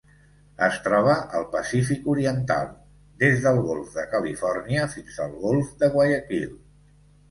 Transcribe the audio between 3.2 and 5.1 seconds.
des del golf de Califòrnia